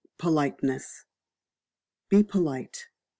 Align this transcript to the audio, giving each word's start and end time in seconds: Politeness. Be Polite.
Politeness. 0.17 1.05
Be 2.09 2.23
Polite. 2.23 2.87